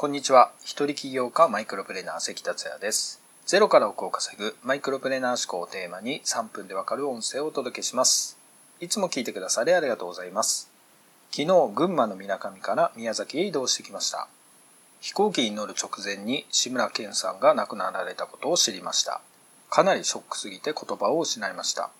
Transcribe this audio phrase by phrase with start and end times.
[0.00, 0.52] こんにちは。
[0.60, 3.20] 一人起業家マイクロプレーナー関達也です。
[3.46, 8.38] ゼロから億を稼ぐマイクロプレーナー思考をテーマに3分でわかる音声をお届けします。
[8.78, 10.70] いつも聞いてくださりありがとうございます。
[11.32, 14.28] 昨日、群馬の水上から宮崎へ移動してきました。
[15.00, 19.20] 飛行機に乗る直前に志村けんさんが亡くなられたことを知りました。
[19.68, 21.90] かなりショックすぎて言葉を失いました。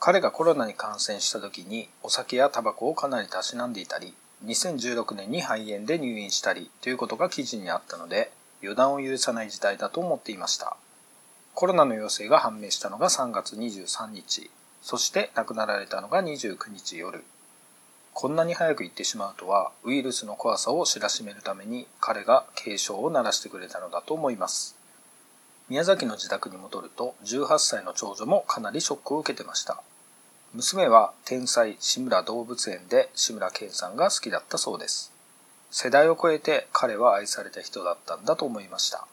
[0.00, 4.12] 彼がコロナに感染した時にお酒やタバコをかなりたしなんでいたり、
[4.44, 8.30] 2016年に肺炎で入院したりということが記事にあったので
[8.60, 10.76] 予断を許さない事態だと思っていました。
[11.54, 14.50] コロナの陽性が判明したのが3月23日
[14.82, 17.24] そして亡くなられたのが29日夜。
[18.12, 24.76] こんなに早く行ってしまうとはウイルスの怖さを知らしめるために彼が警鐘を鳴らしてくれたのだと思います。
[25.68, 29.82] 宮崎の自宅に戻ると18歳の長女もかなりショックを受けてました。
[30.54, 35.12] 娘は天才志村動物園で志村けんさんが好きだったそうです。
[35.70, 39.06] 世代を超えて彼は愛された人だったんだと思いました。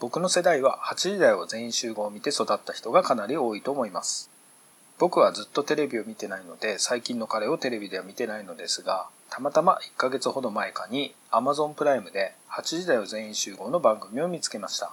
[0.00, 4.30] 僕の世代は8時台を全員集合を見て育った人がかなり多いと思います。
[4.98, 14.92] 僕はずっとテレビを見てないので最近の彼をテレビでは見てないのですが、たまたま1ヶ月ほど前かに Amazon プライムで8時台を全員集合の番組を見つけました。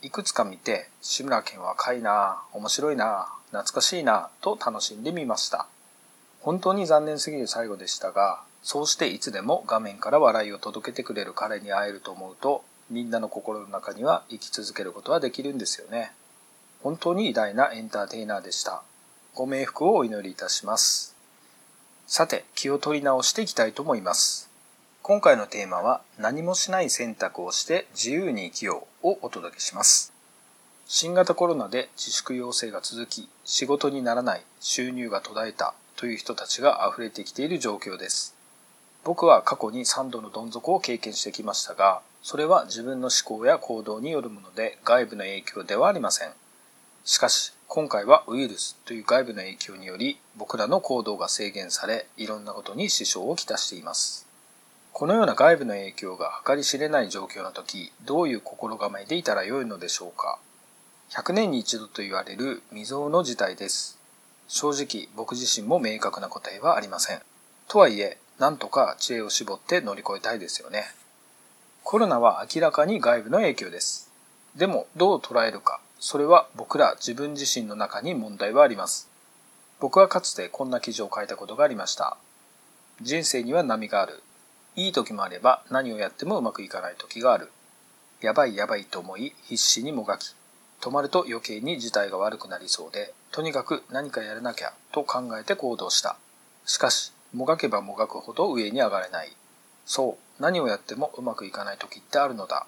[0.00, 5.66] いくつか見て、志村けん若いな面白いな懐かしいなと楽しんでみました。
[6.40, 16.12] 本当に残念すぎる最後でしたが、そうしていつでも画面から笑いを届けてくれる彼に会えると思うと、みんなの心の中には生き続けることはできるんですよね。
[16.82, 18.82] 本当に偉大なエンターテイナーでした。
[19.34, 21.16] ご冥福をお祈りいたします。
[22.06, 24.47] さて、気を取り直していきたいと思います。
[25.08, 30.12] 今回のテーマは、何もしない選択をして自由に生きようをお届けします。
[30.86, 38.34] 新型コロナで自粛要請が続き、仕事にならない、収入が途絶えたという人たちが溢れてきている状況です。
[39.02, 46.32] 僕は過去に3度のどん底を経験してきましたが、それは自分の思考や行動によるもので外部の影響ではありません。
[47.06, 54.27] しかし、今回はウイルスという外部の影響により、僕らの行動が制限され、いろんなことに支障をきたしています。
[54.98, 60.40] このような外部の影響が計り知れない状況の時、どういう心構えでいたらよいのでしょうか
[61.10, 63.96] ？100年に一度と言われる未曾有の事態です。
[64.48, 67.20] 正直僕自身も明確な答えはありません。
[67.68, 70.86] とはいえ、なんとか知恵を絞って乗り越えたいですよね。
[71.84, 74.10] コロナは明らかに外部の影響です。
[74.56, 79.08] でもどう捉えるか、それは僕ら自分自身の中に問題はあります。
[79.78, 82.16] 僕はかつてこんな記事を書いたことがありました。
[83.00, 84.24] 人生には波がある。
[84.78, 87.50] いい時もあれば何をやってもうまくいかない時がある。
[88.20, 90.36] やばいやばいと思い必死にもがき、
[90.80, 96.16] 止まると余計に事態が悪くなりそうで、とにかく何かやらなきゃと考えて行動した。
[96.64, 99.32] しかし、もがけばもがくほど上に上がれない。
[99.84, 102.64] そう、何をやってもうまくいかない時ってあるのだ。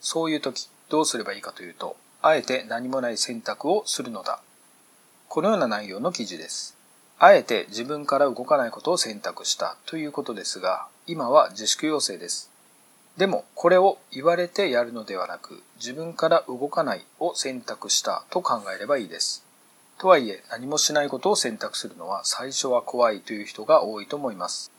[0.00, 4.40] そういう時、どうすればいいかというと、あえて何もない選択をするのだ。
[5.28, 6.76] このような内容の記事です。
[7.22, 12.52] あえて自分から動かないことを選択したということですが、今は自粛要請です。
[13.16, 19.44] でもこれを言われてやるのではなく自分から動かないを選択したと考えればいいです。
[19.98, 24.70] とはいえ何もしないことを選択するのは最初は怖いという人が多いと思います。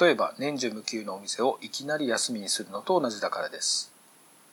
[0.00, 3.92] 例えば年中無休のお店をいきなり休みにするのと同じだからです。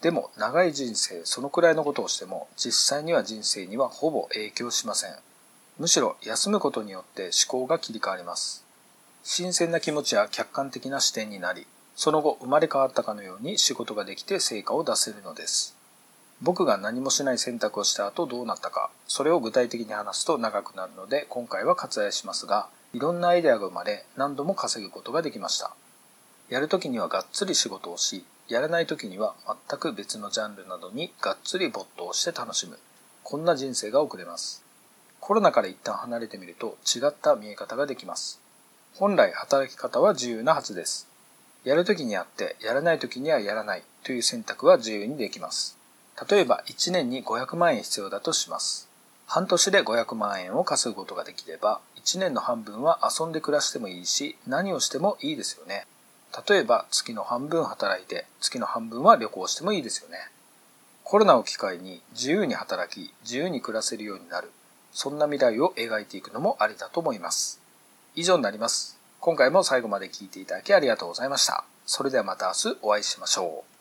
[0.01, 5.15] でも長い人生そのくらいのことをしても実際には人生にはほぼ影響しません。
[5.79, 8.66] むしろ休むことによって思考が切り替わります。
[9.29, 11.67] 新鮮な気持ちや客観的な視点になり
[11.97, 15.75] その後生まれ変わったかのように仕事ができて成果を出せるのです。
[16.41, 25.75] 僕が何もしない選択をした後どうなったか、それを具体的に話すと長くなるので今回は割愛しますが、いろんなアイデアが生まれ何度も稼ぐことができました。
[26.47, 29.35] やるときにはがっつり仕事をし、やらないときには
[29.69, 32.79] 全く別のジャンルなどにがっつり没頭して楽しむ。
[33.23, 34.63] こんな人生が送れます。
[35.19, 38.46] コロナから一旦離れてみると違った見え方ができます。
[38.99, 41.07] 本来働き方は自由なはずです。
[41.63, 45.77] やるときにやって、やらないときにはやらないという選択は自由にできます。
[46.27, 48.89] 例えば1年に500万円必要だとします。
[49.27, 55.85] 半年で500万円を稼ぐことができれば、1年の半分は遊んで暮らしてもいいし、何をしてもいいですよね。
[56.49, 60.17] 例えば月の半分働いて、月の半分は旅行してもいいですよね。
[61.03, 64.49] コロナを機会に自由に働き、自由に暮らせるようになる。
[64.91, 67.61] そんな未来を描いていくのもありだと思います。
[68.17, 68.97] 以上になります。
[69.19, 71.65] 今回も最後まで聞いていただきありがとうございました。
[71.85, 73.76] それではまた明日お会いしましょう。